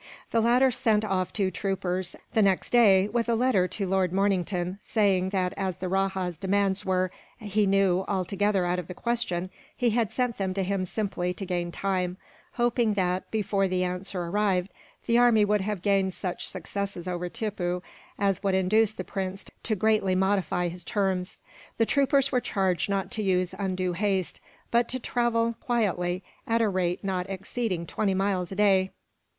The 0.31 0.41
latter 0.41 0.71
sent 0.71 1.05
off 1.05 1.31
two 1.31 1.51
troopers, 1.51 2.15
the 2.33 2.41
next 2.41 2.71
day, 2.71 3.07
with 3.07 3.29
a 3.29 3.35
letter 3.35 3.67
to 3.67 3.85
Lord 3.85 4.11
Mornington 4.11 4.79
saying 4.81 5.29
that 5.29 5.53
as 5.55 5.77
the 5.77 5.87
rajah's 5.87 6.39
demands 6.39 6.83
were, 6.83 7.11
he 7.37 7.67
knew, 7.67 8.03
altogether 8.07 8.65
out 8.65 8.79
of 8.79 8.87
the 8.87 8.95
question, 8.95 9.51
he 9.77 9.91
had 9.91 10.11
sent 10.11 10.39
them 10.39 10.55
to 10.55 10.63
him 10.63 10.85
simply 10.85 11.35
to 11.35 11.45
gain 11.45 11.71
time; 11.71 12.17
hoping 12.53 12.95
that, 12.95 13.29
before 13.29 13.67
the 13.67 13.83
answer 13.83 14.23
arrived, 14.23 14.69
the 15.05 15.19
army 15.19 15.45
would 15.45 15.61
have 15.61 15.83
gained 15.83 16.15
such 16.15 16.47
successes 16.49 17.07
over 17.07 17.29
Tippoo 17.29 17.83
as 18.17 18.41
would 18.41 18.55
induce 18.55 18.93
the 18.93 19.03
prince 19.03 19.45
to 19.61 19.75
greatly 19.75 20.15
modify 20.15 20.67
his 20.67 20.83
terms. 20.83 21.41
The 21.77 21.85
troopers 21.85 22.31
were 22.31 22.41
charged 22.41 22.89
not 22.89 23.11
to 23.11 23.21
use 23.21 23.53
undue 23.59 23.93
haste, 23.93 24.39
but 24.71 24.89
to 24.89 24.99
travel 24.99 25.53
quietly, 25.59 26.23
at 26.47 26.59
a 26.59 26.69
rate 26.69 27.03
not 27.03 27.29
exceeding 27.29 27.85
twenty 27.85 28.15
miles 28.15 28.51
a 28.51 28.55
day. 28.55 28.89